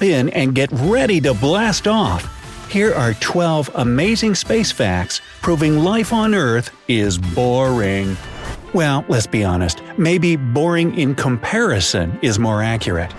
Strap 0.00 0.08
in 0.08 0.30
and 0.30 0.54
get 0.54 0.70
ready 0.72 1.20
to 1.20 1.34
blast 1.34 1.86
off. 1.86 2.24
Here 2.70 2.94
are 2.94 3.12
12 3.14 3.70
amazing 3.74 4.34
space 4.34 4.72
facts 4.72 5.20
proving 5.42 5.80
life 5.80 6.12
on 6.12 6.34
Earth 6.34 6.70
is 6.88 7.18
boring. 7.18 8.16
Well, 8.72 9.04
let's 9.08 9.26
be 9.26 9.44
honest, 9.44 9.82
maybe 9.98 10.36
boring 10.36 10.98
in 10.98 11.14
comparison 11.14 12.18
is 12.22 12.38
more 12.38 12.62
accurate. 12.62 13.12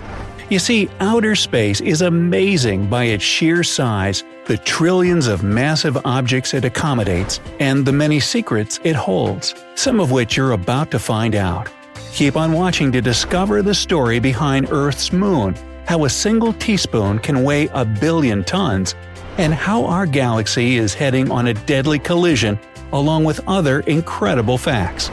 You 0.50 0.58
see, 0.58 0.88
outer 0.98 1.36
space 1.36 1.80
is 1.80 2.02
amazing 2.02 2.88
by 2.88 3.04
its 3.04 3.22
sheer 3.22 3.62
size, 3.62 4.24
the 4.46 4.58
trillions 4.58 5.28
of 5.28 5.44
massive 5.44 5.96
objects 6.04 6.52
it 6.52 6.64
accommodates, 6.64 7.38
and 7.60 7.86
the 7.86 7.92
many 7.92 8.18
secrets 8.18 8.80
it 8.82 8.96
holds, 8.96 9.54
some 9.76 10.00
of 10.00 10.10
which 10.10 10.36
you're 10.36 10.52
about 10.52 10.90
to 10.90 10.98
find 10.98 11.36
out. 11.36 11.68
Keep 12.12 12.36
on 12.36 12.52
watching 12.52 12.90
to 12.92 13.00
discover 13.00 13.62
the 13.62 13.74
story 13.74 14.18
behind 14.18 14.68
Earth's 14.70 15.12
moon, 15.12 15.54
how 15.86 16.04
a 16.04 16.10
single 16.10 16.52
teaspoon 16.54 17.18
can 17.18 17.44
weigh 17.44 17.68
a 17.68 17.84
billion 17.84 18.44
tons, 18.44 18.94
and 19.38 19.54
how 19.54 19.84
our 19.84 20.06
galaxy 20.06 20.76
is 20.76 20.94
heading 20.94 21.30
on 21.30 21.48
a 21.48 21.54
deadly 21.54 21.98
collision, 21.98 22.58
along 22.92 23.24
with 23.24 23.40
other 23.48 23.80
incredible 23.80 24.58
facts. 24.58 25.10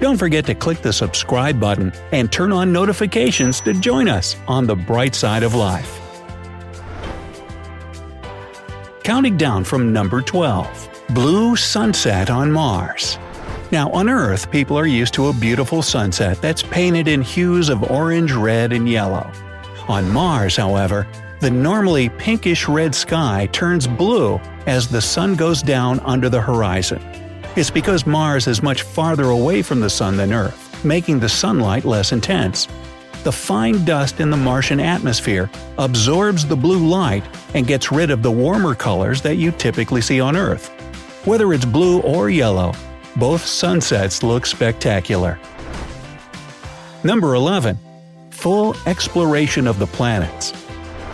Don't 0.00 0.16
forget 0.16 0.46
to 0.46 0.54
click 0.54 0.80
the 0.82 0.92
subscribe 0.92 1.60
button 1.60 1.92
and 2.12 2.32
turn 2.32 2.52
on 2.52 2.72
notifications 2.72 3.60
to 3.60 3.74
join 3.74 4.08
us 4.08 4.34
on 4.48 4.66
the 4.66 4.74
bright 4.74 5.14
side 5.14 5.42
of 5.42 5.54
life. 5.54 6.00
Counting 9.04 9.36
down 9.36 9.64
from 9.64 9.92
number 9.92 10.22
12 10.22 10.88
Blue 11.10 11.56
Sunset 11.56 12.30
on 12.30 12.50
Mars. 12.50 13.18
Now, 13.72 13.90
on 13.90 14.08
Earth, 14.08 14.50
people 14.50 14.76
are 14.78 14.86
used 14.86 15.14
to 15.14 15.28
a 15.28 15.32
beautiful 15.32 15.82
sunset 15.82 16.40
that's 16.40 16.62
painted 16.62 17.06
in 17.06 17.22
hues 17.22 17.68
of 17.68 17.90
orange, 17.90 18.32
red, 18.32 18.72
and 18.72 18.88
yellow. 18.88 19.30
On 19.88 20.08
Mars, 20.10 20.56
however, 20.56 21.06
the 21.40 21.50
normally 21.50 22.08
pinkish 22.10 22.68
red 22.68 22.94
sky 22.94 23.48
turns 23.52 23.86
blue 23.86 24.38
as 24.66 24.88
the 24.88 25.00
sun 25.00 25.34
goes 25.34 25.62
down 25.62 26.00
under 26.00 26.28
the 26.28 26.40
horizon. 26.40 27.00
It's 27.56 27.70
because 27.70 28.06
Mars 28.06 28.46
is 28.46 28.62
much 28.62 28.82
farther 28.82 29.24
away 29.24 29.62
from 29.62 29.80
the 29.80 29.90
Sun 29.90 30.16
than 30.16 30.32
Earth, 30.32 30.84
making 30.84 31.18
the 31.18 31.28
sunlight 31.28 31.84
less 31.84 32.12
intense. 32.12 32.68
The 33.24 33.32
fine 33.32 33.84
dust 33.84 34.20
in 34.20 34.30
the 34.30 34.36
Martian 34.36 34.80
atmosphere 34.80 35.50
absorbs 35.76 36.46
the 36.46 36.56
blue 36.56 36.86
light 36.86 37.24
and 37.54 37.66
gets 37.66 37.90
rid 37.90 38.10
of 38.10 38.22
the 38.22 38.30
warmer 38.30 38.74
colors 38.74 39.20
that 39.22 39.36
you 39.36 39.50
typically 39.50 40.00
see 40.00 40.20
on 40.20 40.36
Earth. 40.36 40.68
Whether 41.26 41.52
it's 41.52 41.64
blue 41.64 42.00
or 42.02 42.30
yellow, 42.30 42.72
both 43.16 43.44
sunsets 43.44 44.22
look 44.22 44.46
spectacular. 44.46 45.38
Number 47.02 47.34
11. 47.34 47.78
Full 48.40 48.74
exploration 48.86 49.66
of 49.66 49.78
the 49.78 49.86
planets. 49.86 50.54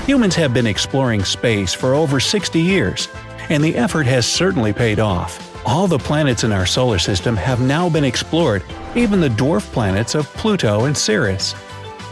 Humans 0.07 0.37
have 0.37 0.55
been 0.55 0.69
exploring 0.69 1.25
space 1.25 1.75
for 1.75 1.93
over 1.93 2.21
60 2.21 2.61
years, 2.61 3.09
and 3.49 3.65
the 3.65 3.75
effort 3.75 4.07
has 4.07 4.25
certainly 4.25 4.73
paid 4.73 5.01
off. 5.01 5.43
All 5.67 5.89
the 5.89 5.99
planets 5.99 6.45
in 6.45 6.53
our 6.53 6.67
solar 6.67 7.01
system 7.01 7.35
have 7.35 7.61
now 7.61 7.89
been 7.89 8.05
explored, 8.05 8.63
even 8.95 9.21
the 9.21 9.29
dwarf 9.29 9.63
planets 9.73 10.15
of 10.15 10.33
Pluto 10.35 10.85
and 10.85 10.97
Ceres. 10.97 11.57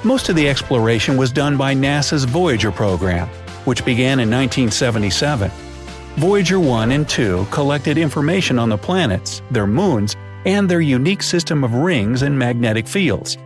Most 0.02 0.30
of 0.30 0.34
the 0.34 0.48
exploration 0.48 1.16
was 1.16 1.30
done 1.30 1.56
by 1.56 1.76
NASA's 1.76 2.24
Voyager 2.24 2.72
program, 2.72 3.28
which 3.66 3.84
began 3.84 4.18
in 4.18 4.28
1977. 4.28 5.48
Voyager 6.16 6.58
1 6.58 6.90
and 6.90 7.08
2 7.08 7.46
collected 7.52 7.98
information 7.98 8.58
on 8.58 8.68
the 8.68 8.76
planets, 8.76 9.42
their 9.52 9.68
moons, 9.68 10.16
and 10.44 10.68
their 10.68 10.80
unique 10.80 11.22
system 11.22 11.62
of 11.62 11.72
rings 11.72 12.22
and 12.22 12.36
magnetic 12.36 12.88
fields. 12.88 13.38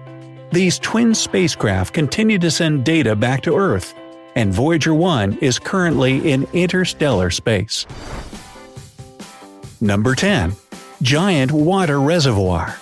These 0.50 0.78
twin 0.78 1.14
spacecraft 1.14 1.92
continue 1.92 2.38
to 2.38 2.50
send 2.50 2.84
data 2.84 3.14
back 3.14 3.42
to 3.42 3.54
Earth, 3.54 3.94
and 4.34 4.50
Voyager 4.50 4.94
1 4.94 5.38
is 5.42 5.59
currently 5.59 6.32
in 6.32 6.48
interstellar 6.54 7.28
space. 7.28 7.86
Number 9.82 10.14
10. 10.14 10.54
Giant 11.03 11.53
Water 11.53 12.00
Reservoir 12.00 12.78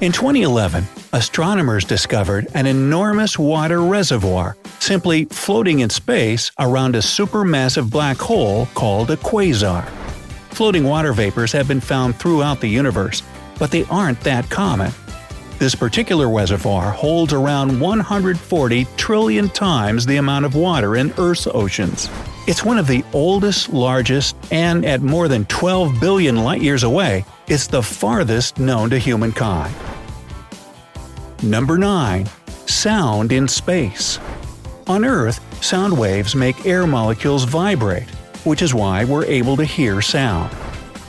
In 0.00 0.12
2011, 0.12 0.86
astronomers 1.12 1.84
discovered 1.84 2.46
an 2.54 2.66
enormous 2.66 3.36
water 3.36 3.80
reservoir 3.80 4.56
simply 4.78 5.24
floating 5.24 5.80
in 5.80 5.90
space 5.90 6.52
around 6.60 6.94
a 6.94 7.00
supermassive 7.00 7.90
black 7.90 8.16
hole 8.16 8.66
called 8.74 9.10
a 9.10 9.16
quasar. 9.16 9.84
Floating 10.50 10.84
water 10.84 11.12
vapors 11.12 11.50
have 11.50 11.66
been 11.66 11.80
found 11.80 12.14
throughout 12.14 12.60
the 12.60 12.68
universe, 12.68 13.24
but 13.58 13.72
they 13.72 13.84
aren't 13.86 14.20
that 14.20 14.48
common. 14.50 14.92
This 15.62 15.76
particular 15.76 16.28
reservoir 16.28 16.90
holds 16.90 17.32
around 17.32 17.78
140 17.78 18.84
trillion 18.96 19.48
times 19.48 20.04
the 20.04 20.16
amount 20.16 20.44
of 20.44 20.56
water 20.56 20.96
in 20.96 21.14
Earth's 21.18 21.46
oceans. 21.46 22.10
It's 22.48 22.64
one 22.64 22.78
of 22.78 22.88
the 22.88 23.04
oldest, 23.12 23.72
largest, 23.72 24.34
and 24.50 24.84
at 24.84 25.02
more 25.02 25.28
than 25.28 25.44
12 25.44 26.00
billion 26.00 26.38
light 26.38 26.62
years 26.62 26.82
away, 26.82 27.24
it's 27.46 27.68
the 27.68 27.80
farthest 27.80 28.58
known 28.58 28.90
to 28.90 28.98
humankind. 28.98 29.72
Number 31.44 31.78
9. 31.78 32.26
Sound 32.66 33.30
in 33.30 33.46
Space 33.46 34.18
On 34.88 35.04
Earth, 35.04 35.38
sound 35.62 35.96
waves 35.96 36.34
make 36.34 36.66
air 36.66 36.88
molecules 36.88 37.44
vibrate, 37.44 38.10
which 38.42 38.62
is 38.62 38.74
why 38.74 39.04
we're 39.04 39.26
able 39.26 39.56
to 39.58 39.64
hear 39.64 40.02
sound. 40.02 40.50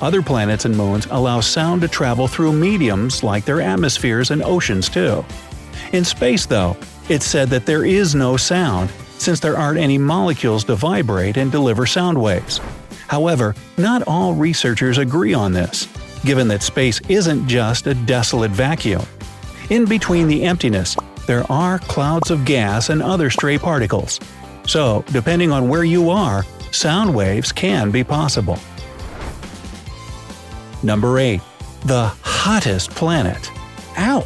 Other 0.04 0.22
planets 0.22 0.66
and 0.66 0.76
moons 0.76 1.08
allow 1.12 1.40
sound 1.40 1.80
to 1.80 1.88
travel 1.88 2.28
through 2.28 2.52
mediums 2.52 3.24
like 3.24 3.46
their 3.46 3.62
atmospheres 3.62 4.32
and 4.32 4.44
oceans 4.44 4.90
too. 4.90 5.24
In 5.94 6.04
space, 6.04 6.46
though, 6.46 6.76
it's 7.08 7.26
said 7.26 7.48
that 7.52 7.66
there 7.66 7.86
is 7.86 8.14
no 8.14 8.36
sound, 8.36 8.92
since 9.18 9.40
there 9.40 9.56
aren't 9.56 9.80
any 9.80 9.98
molecules 9.98 10.66
to 10.66 10.76
vibrate 10.76 11.38
and 11.38 11.54
deliver 11.54 11.86
sound 11.86 12.22
waves. 12.22 12.60
However, 13.08 13.56
not 13.78 14.04
all 14.06 14.34
researchers 14.34 14.98
agree 14.98 15.34
on 15.34 15.54
this, 15.54 15.88
given 16.26 16.50
that 16.50 16.64
space 16.64 17.00
isn't 17.08 17.48
just 17.48 17.88
a 17.88 17.94
desolate 17.94 18.52
vacuum. 18.52 19.06
In 19.70 19.86
between 19.86 20.28
the 20.28 20.44
emptiness, 20.44 20.98
there 21.28 21.50
are 21.50 21.80
clouds 21.80 22.30
of 22.30 22.44
gas 22.44 22.90
and 22.90 23.02
other 23.02 23.30
stray 23.30 23.58
particles. 23.58 24.20
So, 24.68 25.06
depending 25.14 25.54
on 25.54 25.70
where 25.70 25.86
you 25.86 26.10
are, 26.10 26.44
sound 26.72 27.16
waves 27.16 27.54
can 27.54 27.90
be 27.90 28.04
possible. 28.04 28.60
Number 30.84 31.18
8. 31.18 31.40
The 31.86 32.08
hottest 32.24 32.92
planet. 32.92 33.50
Ow! 33.98 34.26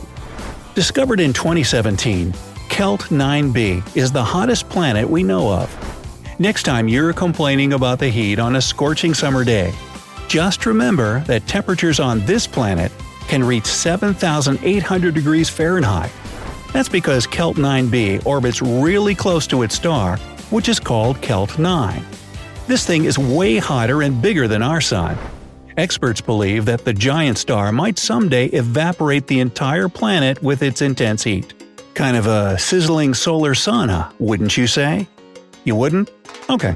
Discovered 0.74 1.20
in 1.20 1.32
2017, 1.32 2.34
Kelt 2.70 3.02
9b 3.04 3.96
is 3.96 4.12
the 4.12 4.24
hottest 4.24 4.68
planet 4.68 5.08
we 5.08 5.24
know 5.24 5.52
of. 5.52 5.70
Next 6.40 6.64
time 6.64 6.88
you're 6.88 7.14
complaining 7.14 7.74
about 7.74 8.00
the 8.00 8.10
heat 8.10 8.40
on 8.40 8.56
a 8.56 8.62
scorching 8.62 9.14
summer 9.14 9.44
day, 9.44 9.74
just 10.28 10.66
remember 10.66 11.22
that 11.22 11.48
temperatures 11.48 12.00
on 12.00 12.26
this 12.26 12.48
planet 12.48 12.92
can 13.28 13.44
reach 13.44 13.66
7,800 13.66 15.14
degrees 15.14 15.50
Fahrenheit. 15.50 16.12
That's 16.74 16.90
because 16.90 17.28
Kelt 17.28 17.58
9b 17.58 18.26
orbits 18.26 18.62
really 18.62 19.16
close 19.16 19.48
to 19.48 19.62
its 19.62 19.76
star, 19.76 20.18
which 20.50 20.70
is 20.70 20.80
called 20.80 21.22
Kelt 21.22 21.58
9. 21.60 22.06
This 22.68 22.86
thing 22.86 23.06
is 23.06 23.18
way 23.18 23.58
hotter 23.58 24.02
and 24.02 24.22
bigger 24.22 24.48
than 24.48 24.62
our 24.62 24.82
Sun. 24.82 25.18
Experts 25.78 26.22
believe 26.22 26.66
that 26.66 26.86
the 26.86 26.94
giant 26.94 27.38
star 27.38 27.72
might 27.72 28.00
someday 28.00 28.48
evaporate 28.48 29.28
the 29.28 29.40
entire 29.40 29.88
planet 29.88 30.42
with 30.42 30.64
its 30.64 30.82
intense 30.82 31.24
heat. 31.24 31.54
Kind 31.94 32.18
of 32.18 32.26
a 32.26 32.58
sizzling 32.58 33.14
solar 33.14 33.54
sauna, 33.54 34.12
wouldn't 34.20 34.58
you 34.58 34.66
say? 34.66 35.08
You 35.66 35.76
wouldn't? 35.76 36.10
Okay. 36.50 36.74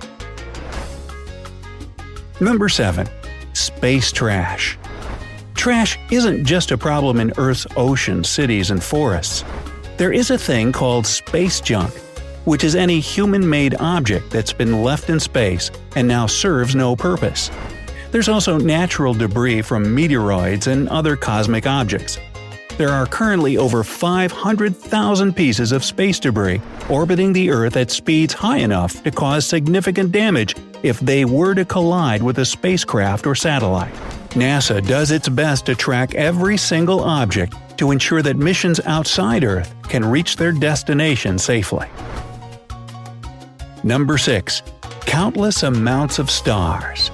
Number 2.39 2.69
7. 2.69 3.07
Space 3.53 4.12
Trash 4.12 4.77
Trash 5.56 5.97
isn't 6.12 6.45
just 6.45 6.71
a 6.71 6.77
problem 6.77 7.19
in 7.19 7.33
Earth's 7.38 7.65
oceans, 7.75 8.30
cities, 8.30 8.69
and 8.71 8.83
forests. 8.83 9.44
There 9.97 10.13
is 10.13 10.30
a 10.31 10.38
thing 10.38 10.71
called 10.71 11.06
space 11.07 11.59
junk. 11.59 11.92
which 12.45 12.63
is 12.63 12.75
any 12.75 13.00
human 13.00 13.47
made 13.47 13.75
object 13.80 14.31
that's 14.31 14.54
been 14.54 14.83
left 14.83 15.09
in 15.09 15.19
space 15.19 15.69
and 15.95 16.07
now 16.07 16.25
serves 16.25 16.75
no 16.75 16.95
purpose. 16.95 17.51
There's 18.12 18.30
also 18.30 18.58
natural 18.58 19.13
debris 19.13 19.62
from 19.62 19.86
meteoroids 19.86 20.68
and 20.68 20.90
other 20.90 21.16
cosmic 21.16 21.66
objects. 21.66 22.19
There 22.78 22.90
are 22.90 23.06
currently 23.06 23.58
over 23.58 23.84
500,000 23.84 25.34
pieces 25.34 25.72
of 25.72 25.86
space 25.86 26.19
debris 26.19 26.62
orbiting 26.90 27.31
the 27.31 27.50
Earth 27.52 27.78
at 27.78 27.92
speeds 27.92 28.34
high 28.34 28.58
enough 28.58 29.02
to 29.04 29.12
cause 29.12 29.46
significant 29.46 30.12
damage 30.12 30.56
if 30.84 31.00
they 31.00 31.25
were 31.25 31.54
to 31.54 31.63
collide 31.63 32.22
with 32.22 32.40
a 32.40 32.46
spacecraft 32.46 33.28
or 33.28 33.36
satellite. 33.36 33.94
NASA 34.31 34.86
does 34.86 35.12
its 35.12 35.30
best 35.30 35.66
to 35.68 35.75
track 35.75 36.16
every 36.16 36.57
single 36.57 37.02
object 37.02 37.54
to 37.78 37.92
ensure 37.92 38.22
that 38.22 38.38
missions 38.38 38.80
outside 38.81 39.44
Earth 39.44 39.74
can 39.84 40.04
reach 40.04 40.36
their 40.36 40.52
destination 40.52 41.38
safely. 41.38 41.88
Number 43.84 44.18
6. 44.18 44.64
Countless 45.02 45.64
amounts 45.64 46.19
of 46.19 46.30
stars. 46.30 47.12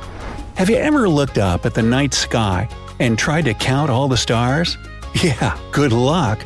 Have 0.58 0.72
you 0.72 0.78
ever 0.78 1.08
looked 1.08 1.38
up 1.38 1.68
at 1.68 1.76
the 1.76 1.84
night 1.84 2.16
sky 2.16 2.68
and 2.98 3.16
tried 3.16 3.46
to 3.46 3.54
count 3.54 3.92
all 3.92 4.08
the 4.08 4.18
stars? 4.18 4.76
Yeah, 5.24 5.56
good 5.72 5.94
luck. 5.94 6.44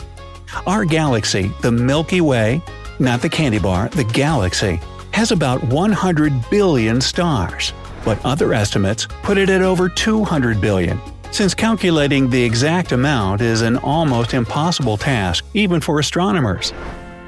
Our 0.68 0.84
galaxy, 0.84 1.50
the 1.62 1.72
Milky 1.72 2.20
Way, 2.20 2.62
not 3.00 3.22
the 3.22 3.30
candy 3.30 3.58
bar, 3.58 3.88
the 3.88 4.04
galaxy, 4.04 4.82
has 5.12 5.32
about 5.32 5.64
100 5.64 6.50
billion 6.50 7.00
stars, 7.00 7.72
but 8.04 8.24
other 8.26 8.54
estimates 8.54 9.08
put 9.24 9.38
it 9.38 9.50
at 9.50 9.62
over 9.62 9.88
200 9.88 10.60
billion. 10.60 11.00
Since 11.32 11.54
calculating 11.54 12.30
the 12.30 12.44
exact 12.44 12.92
amount 12.92 13.40
is 13.40 13.62
an 13.62 13.78
almost 13.78 14.34
impossible 14.34 14.98
task 14.98 15.46
even 15.54 15.80
for 15.80 16.00
astronomers. 16.00 16.74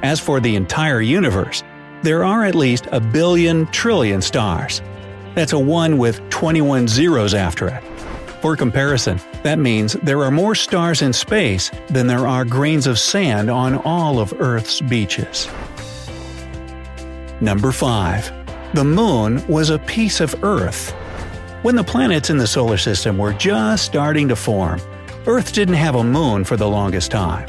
As 0.02 0.20
for 0.20 0.38
the 0.38 0.54
entire 0.54 1.00
universe, 1.00 1.62
there 2.02 2.24
are 2.24 2.44
at 2.44 2.54
least 2.54 2.88
a 2.92 3.00
billion 3.00 3.64
trillion 3.68 4.20
stars. 4.20 4.82
That's 5.34 5.52
a 5.52 5.58
1 5.58 5.98
with 5.98 6.20
21 6.30 6.88
zeros 6.88 7.34
after 7.34 7.68
it. 7.68 7.82
For 8.40 8.56
comparison, 8.56 9.20
that 9.42 9.58
means 9.58 9.94
there 9.94 10.22
are 10.22 10.30
more 10.30 10.54
stars 10.54 11.02
in 11.02 11.12
space 11.12 11.70
than 11.88 12.06
there 12.06 12.26
are 12.26 12.44
grains 12.44 12.86
of 12.86 12.98
sand 12.98 13.50
on 13.50 13.76
all 13.78 14.18
of 14.18 14.34
Earth's 14.38 14.80
beaches. 14.82 15.48
Number 17.40 17.72
5. 17.72 18.32
The 18.74 18.84
Moon 18.84 19.46
was 19.48 19.70
a 19.70 19.78
piece 19.78 20.20
of 20.20 20.34
Earth. 20.44 20.90
When 21.62 21.76
the 21.76 21.84
planets 21.84 22.28
in 22.28 22.36
the 22.36 22.46
solar 22.46 22.76
system 22.76 23.16
were 23.16 23.32
just 23.32 23.84
starting 23.84 24.28
to 24.28 24.36
form, 24.36 24.80
Earth 25.26 25.52
didn't 25.54 25.74
have 25.74 25.94
a 25.94 26.04
moon 26.04 26.44
for 26.44 26.56
the 26.56 26.68
longest 26.68 27.10
time. 27.10 27.48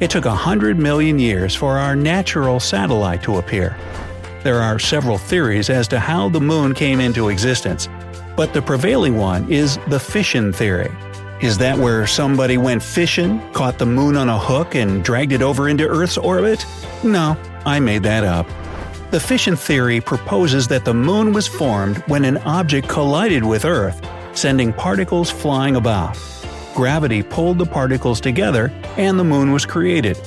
It 0.00 0.08
took 0.08 0.24
100 0.24 0.78
million 0.78 1.18
years 1.18 1.54
for 1.54 1.76
our 1.76 1.94
natural 1.94 2.58
satellite 2.58 3.22
to 3.24 3.36
appear. 3.36 3.76
There 4.42 4.62
are 4.62 4.78
several 4.78 5.18
theories 5.18 5.68
as 5.68 5.86
to 5.88 6.00
how 6.00 6.30
the 6.30 6.40
moon 6.40 6.72
came 6.74 6.98
into 6.98 7.28
existence, 7.28 7.88
but 8.36 8.54
the 8.54 8.62
prevailing 8.62 9.18
one 9.18 9.50
is 9.52 9.78
the 9.88 10.00
fission 10.00 10.50
theory. 10.50 10.90
Is 11.42 11.58
that 11.58 11.76
where 11.76 12.06
somebody 12.06 12.56
went 12.56 12.82
fishing, 12.82 13.40
caught 13.52 13.78
the 13.78 13.86
moon 13.86 14.16
on 14.16 14.30
a 14.30 14.38
hook, 14.38 14.74
and 14.74 15.04
dragged 15.04 15.32
it 15.32 15.42
over 15.42 15.68
into 15.68 15.86
Earth's 15.86 16.16
orbit? 16.16 16.64
No, 17.04 17.36
I 17.66 17.80
made 17.80 18.02
that 18.04 18.24
up. 18.24 18.46
The 19.10 19.20
fission 19.20 19.56
theory 19.56 20.00
proposes 20.00 20.68
that 20.68 20.86
the 20.86 20.94
moon 20.94 21.34
was 21.34 21.46
formed 21.46 21.98
when 22.06 22.24
an 22.24 22.38
object 22.38 22.88
collided 22.88 23.44
with 23.44 23.66
Earth, 23.66 24.00
sending 24.32 24.72
particles 24.72 25.30
flying 25.30 25.76
about. 25.76 26.18
Gravity 26.74 27.22
pulled 27.22 27.58
the 27.58 27.66
particles 27.66 28.20
together, 28.20 28.72
and 28.96 29.18
the 29.18 29.24
moon 29.24 29.52
was 29.52 29.66
created. 29.66 30.18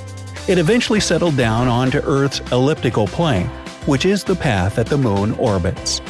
It 0.48 0.60
eventually 0.60 1.00
settled 1.00 1.38
down 1.38 1.68
onto 1.68 2.00
Earth's 2.00 2.42
elliptical 2.52 3.08
plane, 3.08 3.50
which 3.86 4.06
is 4.06 4.24
the 4.24 4.36
path 4.36 4.76
that 4.76 4.88
the 4.88 4.98
moon 4.98 5.34
orbits. 5.34 6.02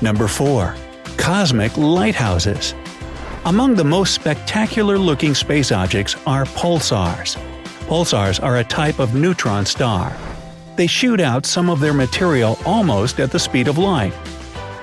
Number 0.00 0.28
4. 0.28 0.74
Cosmic 1.16 1.76
Lighthouses 1.76 2.74
Among 3.44 3.74
the 3.74 3.84
most 3.84 4.14
spectacular 4.14 4.98
looking 4.98 5.34
space 5.34 5.70
objects 5.70 6.16
are 6.26 6.44
pulsars. 6.44 7.36
Pulsars 7.86 8.42
are 8.42 8.58
a 8.58 8.64
type 8.64 8.98
of 8.98 9.14
neutron 9.14 9.66
star. 9.66 10.16
They 10.76 10.86
shoot 10.86 11.20
out 11.20 11.46
some 11.46 11.68
of 11.68 11.80
their 11.80 11.92
material 11.92 12.58
almost 12.64 13.20
at 13.20 13.30
the 13.30 13.38
speed 13.38 13.68
of 13.68 13.78
light. 13.78 14.14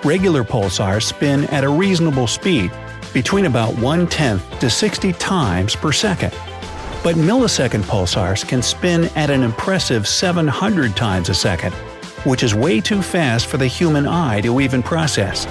Regular 0.04 0.44
pulsars 0.44 1.04
spin 1.04 1.46
at 1.46 1.64
a 1.64 1.70
reasonable 1.70 2.28
speed, 2.28 2.72
between 3.14 3.46
about 3.46 3.76
1 3.80 4.08
tenth 4.08 4.60
to 4.60 4.70
60 4.70 5.14
times 5.14 5.76
per 5.76 5.92
second. 5.92 6.34
But 7.02 7.16
millisecond 7.16 7.84
pulsars 7.84 8.46
can 8.46 8.62
spin 8.62 9.06
at 9.16 9.30
an 9.30 9.42
impressive 9.42 10.06
700 10.06 10.98
times 10.98 11.30
a 11.30 11.34
second, 11.34 11.74
which 12.26 12.44
is 12.44 12.54
way 12.54 12.82
too 12.82 13.02
fast 13.02 13.48
for 13.48 13.56
the 13.58 13.68
human 13.68 14.06
eye 14.06 14.42
to 14.42 14.60
even 14.60 14.84
process. 14.84 15.46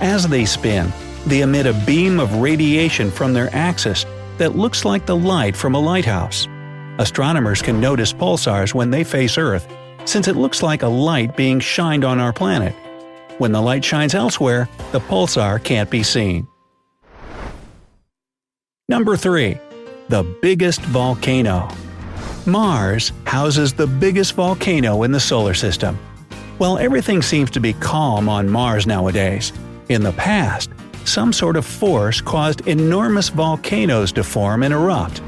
As 0.00 0.28
they 0.28 0.44
spin, 0.44 0.92
they 1.26 1.40
emit 1.40 1.66
a 1.66 1.72
beam 1.86 2.20
of 2.20 2.36
radiation 2.36 3.10
from 3.10 3.32
their 3.32 3.52
axis 3.52 4.06
that 4.38 4.54
looks 4.54 4.84
like 4.84 5.06
the 5.06 5.16
light 5.16 5.56
from 5.56 5.74
a 5.74 5.80
lighthouse. 5.80 6.46
Astronomers 6.98 7.62
can 7.62 7.80
notice 7.80 8.12
pulsars 8.12 8.72
when 8.72 8.90
they 8.90 9.02
face 9.02 9.36
Earth, 9.36 9.66
since 10.04 10.28
it 10.28 10.36
looks 10.36 10.62
like 10.62 10.82
a 10.82 10.88
light 10.88 11.36
being 11.36 11.58
shined 11.58 12.04
on 12.04 12.20
our 12.20 12.32
planet. 12.32 12.74
When 13.38 13.50
the 13.50 13.60
light 13.60 13.84
shines 13.84 14.14
elsewhere, 14.14 14.68
the 14.92 15.00
pulsar 15.00 15.62
can't 15.62 15.90
be 15.90 16.04
seen. 16.04 16.46
Number 18.88 19.16
3. 19.16 19.58
The 20.08 20.22
biggest 20.40 20.82
volcano. 20.82 21.68
Mars 22.46 23.10
houses 23.24 23.72
the 23.72 23.88
biggest 23.88 24.34
volcano 24.34 25.02
in 25.02 25.10
the 25.10 25.18
solar 25.18 25.52
system. 25.52 25.98
While 26.58 26.78
everything 26.78 27.22
seems 27.22 27.50
to 27.50 27.60
be 27.60 27.72
calm 27.72 28.28
on 28.28 28.48
Mars 28.48 28.86
nowadays, 28.86 29.52
in 29.88 30.04
the 30.04 30.12
past, 30.12 30.70
some 31.04 31.32
sort 31.32 31.56
of 31.56 31.66
force 31.66 32.20
caused 32.20 32.68
enormous 32.68 33.30
volcanoes 33.30 34.12
to 34.12 34.22
form 34.22 34.62
and 34.62 34.72
erupt. 34.72 35.18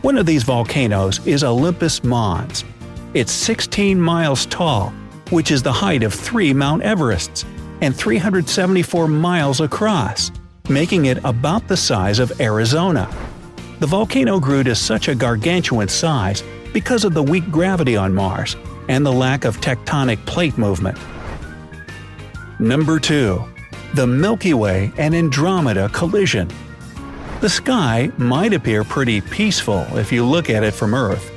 One 0.00 0.16
of 0.16 0.24
these 0.24 0.42
volcanoes 0.42 1.24
is 1.26 1.44
Olympus 1.44 2.02
Mons. 2.02 2.64
It's 3.12 3.30
16 3.30 4.00
miles 4.00 4.46
tall, 4.46 4.88
which 5.28 5.50
is 5.50 5.62
the 5.62 5.72
height 5.72 6.02
of 6.02 6.14
three 6.14 6.54
Mount 6.54 6.82
Everests, 6.82 7.44
and 7.82 7.94
374 7.94 9.06
miles 9.06 9.60
across, 9.60 10.30
making 10.70 11.04
it 11.04 11.22
about 11.24 11.68
the 11.68 11.76
size 11.76 12.18
of 12.18 12.40
Arizona. 12.40 13.06
The 13.80 13.86
volcano 13.86 14.38
grew 14.38 14.62
to 14.64 14.74
such 14.74 15.08
a 15.08 15.14
gargantuan 15.14 15.88
size 15.88 16.42
because 16.72 17.04
of 17.04 17.12
the 17.12 17.22
weak 17.22 17.50
gravity 17.50 17.96
on 17.96 18.14
Mars 18.14 18.56
and 18.88 19.04
the 19.04 19.12
lack 19.12 19.44
of 19.44 19.60
tectonic 19.60 20.24
plate 20.26 20.56
movement. 20.56 20.98
Number 22.58 23.00
2. 23.00 23.42
The 23.94 24.06
Milky 24.06 24.54
Way 24.54 24.92
and 24.96 25.14
Andromeda 25.14 25.88
collision. 25.88 26.48
The 27.40 27.48
sky 27.48 28.10
might 28.16 28.52
appear 28.52 28.84
pretty 28.84 29.20
peaceful 29.20 29.86
if 29.96 30.12
you 30.12 30.24
look 30.24 30.50
at 30.50 30.64
it 30.64 30.72
from 30.72 30.94
Earth, 30.94 31.30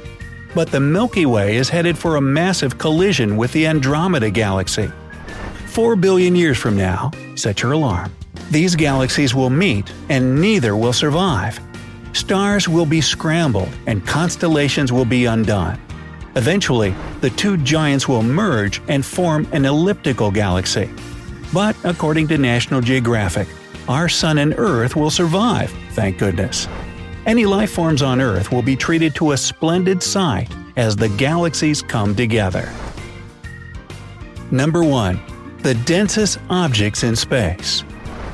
but 0.53 0.71
the 0.71 0.79
Milky 0.79 1.25
Way 1.25 1.55
is 1.55 1.69
headed 1.69 1.97
for 1.97 2.15
a 2.15 2.21
massive 2.21 2.77
collision 2.77 3.35
with 3.35 3.51
the 3.51 3.67
Andromeda 3.67 4.29
Galaxy. 4.29 4.91
Four 5.67 5.95
billion 5.95 6.35
years 6.35 6.57
from 6.57 6.77
now, 6.77 7.11
set 7.35 7.61
your 7.61 7.73
alarm. 7.73 8.11
These 8.51 8.75
galaxies 8.75 9.35
will 9.35 9.49
meet, 9.49 9.91
and 10.09 10.39
neither 10.39 10.75
will 10.75 10.93
survive. 10.93 11.59
Stars 12.17 12.67
will 12.67 12.87
be 12.87 12.99
scrambled 12.99 13.69
and 13.85 14.05
constellations 14.05 14.91
will 14.91 15.05
be 15.05 15.25
undone. 15.25 15.79
Eventually, 16.35 16.95
the 17.21 17.29
two 17.29 17.57
giants 17.57 18.07
will 18.07 18.23
merge 18.23 18.81
and 18.87 19.05
form 19.05 19.47
an 19.51 19.65
elliptical 19.65 20.31
galaxy. 20.31 20.89
But 21.53 21.75
according 21.83 22.27
to 22.29 22.39
National 22.39 22.81
Geographic, 22.81 23.47
our 23.87 24.09
Sun 24.09 24.39
and 24.39 24.55
Earth 24.57 24.95
will 24.95 25.11
survive, 25.11 25.69
thank 25.91 26.17
goodness. 26.17 26.67
Any 27.27 27.45
life 27.45 27.71
forms 27.71 28.01
on 28.01 28.19
Earth 28.19 28.51
will 28.51 28.63
be 28.63 28.75
treated 28.75 29.13
to 29.15 29.33
a 29.33 29.37
splendid 29.37 30.01
sight 30.01 30.49
as 30.75 30.95
the 30.95 31.09
galaxies 31.09 31.83
come 31.83 32.15
together. 32.15 32.67
Number 34.49 34.83
1. 34.83 35.59
The 35.59 35.75
densest 35.75 36.39
objects 36.49 37.03
in 37.03 37.15
space. 37.15 37.83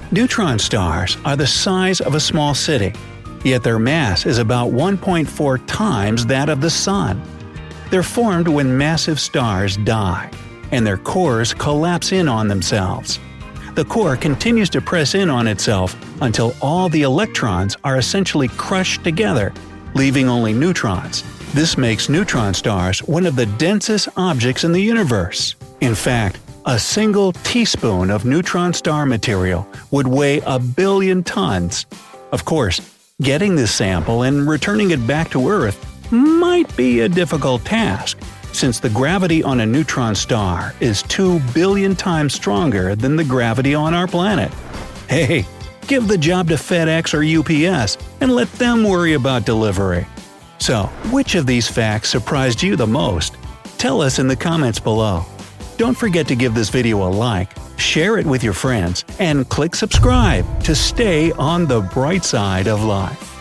Neutron 0.09 0.57
stars 0.57 1.17
are 1.25 1.35
the 1.35 1.45
size 1.45 1.99
of 1.99 2.15
a 2.15 2.19
small 2.21 2.55
city 2.55 2.93
yet 3.43 3.63
their 3.63 3.79
mass 3.79 4.25
is 4.25 4.37
about 4.37 4.71
1.4 4.71 5.61
times 5.67 6.25
that 6.25 6.49
of 6.49 6.61
the 6.61 6.69
Sun. 6.69 7.21
They're 7.89 8.03
formed 8.03 8.47
when 8.47 8.77
massive 8.77 9.19
stars 9.19 9.77
die, 9.77 10.31
and 10.71 10.85
their 10.85 10.97
cores 10.97 11.53
collapse 11.53 12.11
in 12.11 12.27
on 12.27 12.47
themselves. 12.47 13.19
The 13.75 13.85
core 13.85 14.15
continues 14.15 14.69
to 14.71 14.81
press 14.81 15.15
in 15.15 15.29
on 15.29 15.47
itself 15.47 15.95
until 16.21 16.55
all 16.61 16.89
the 16.89 17.01
electrons 17.01 17.75
are 17.83 17.97
essentially 17.97 18.47
crushed 18.49 19.03
together, 19.03 19.51
leaving 19.95 20.29
only 20.29 20.53
neutrons. 20.53 21.23
This 21.53 21.77
makes 21.77 22.09
neutron 22.09 22.53
stars 22.53 22.99
one 23.03 23.25
of 23.25 23.35
the 23.35 23.45
densest 23.45 24.09
objects 24.15 24.63
in 24.63 24.71
the 24.71 24.81
universe. 24.81 25.55
In 25.81 25.95
fact, 25.95 26.39
a 26.65 26.79
single 26.79 27.33
teaspoon 27.33 28.09
of 28.09 28.25
neutron 28.25 28.73
star 28.73 29.05
material 29.05 29.67
would 29.91 30.07
weigh 30.07 30.39
a 30.45 30.59
billion 30.59 31.23
tons. 31.23 31.85
Of 32.31 32.45
course, 32.45 32.92
Getting 33.23 33.55
this 33.55 33.73
sample 33.73 34.23
and 34.23 34.49
returning 34.49 34.91
it 34.91 35.07
back 35.07 35.29
to 35.29 35.47
Earth 35.47 36.11
might 36.11 36.75
be 36.75 36.99
a 36.99 37.07
difficult 37.07 37.63
task, 37.63 38.19
since 38.51 38.81
the 38.81 38.89
gravity 38.89 39.41
on 39.41 39.61
a 39.61 39.65
neutron 39.65 40.13
star 40.13 40.75
is 40.81 41.03
2 41.03 41.39
billion 41.53 41.95
times 41.95 42.33
stronger 42.33 42.97
than 42.97 43.15
the 43.15 43.23
gravity 43.23 43.73
on 43.75 43.93
our 43.93 44.07
planet. 44.07 44.53
Hey, 45.07 45.45
give 45.87 46.09
the 46.09 46.17
job 46.17 46.49
to 46.49 46.55
FedEx 46.55 47.13
or 47.13 47.23
UPS 47.23 47.97
and 48.19 48.35
let 48.35 48.51
them 48.55 48.83
worry 48.83 49.13
about 49.13 49.45
delivery. 49.45 50.05
So, 50.57 50.87
which 51.09 51.35
of 51.35 51.45
these 51.45 51.69
facts 51.69 52.09
surprised 52.09 52.61
you 52.61 52.75
the 52.75 52.87
most? 52.87 53.37
Tell 53.77 54.01
us 54.01 54.19
in 54.19 54.27
the 54.27 54.35
comments 54.35 54.81
below. 54.81 55.25
Don't 55.77 55.97
forget 55.97 56.27
to 56.27 56.35
give 56.35 56.53
this 56.53 56.69
video 56.69 57.07
a 57.07 57.09
like, 57.09 57.49
share 57.77 58.19
it 58.19 58.27
with 58.27 58.43
your 58.43 58.53
friends, 58.53 59.03
and 59.19 59.49
click 59.49 59.73
subscribe 59.73 60.45
to 60.63 60.75
stay 60.75 61.31
on 61.33 61.65
the 61.65 61.81
bright 61.81 62.23
side 62.23 62.67
of 62.67 62.83
life. 62.83 63.32